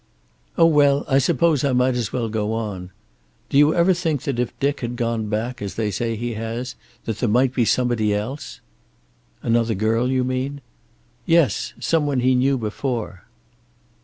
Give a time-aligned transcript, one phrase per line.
[0.57, 2.89] "Oh, well, I suppose I might as well go on.
[3.49, 6.73] Do you ever think that if Dick had gone back, as they say he has,
[7.05, 8.61] that there might be somebody else?"
[9.43, 10.61] "Another girl, you mean?"
[11.27, 11.75] "Yes.
[11.79, 13.25] Some one he knew before."